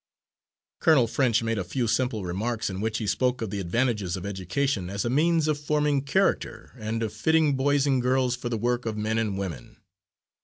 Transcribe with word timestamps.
Colonel 0.79 1.05
French 1.05 1.43
made 1.43 1.59
a 1.59 1.63
few 1.63 1.85
simple 1.87 2.23
remarks 2.25 2.71
in 2.71 2.81
which 2.81 2.97
he 2.97 3.05
spoke 3.05 3.39
of 3.43 3.51
the 3.51 3.59
advantages 3.59 4.17
of 4.17 4.25
education 4.25 4.89
as 4.89 5.05
a 5.05 5.11
means 5.11 5.47
of 5.47 5.59
forming 5.59 6.01
character 6.03 6.73
and 6.79 7.03
of 7.03 7.13
fitting 7.13 7.55
boys 7.55 7.85
and 7.85 8.01
girls 8.01 8.35
for 8.35 8.49
the 8.49 8.57
work 8.57 8.87
of 8.87 8.97
men 8.97 9.19
and 9.19 9.37
women. 9.37 9.77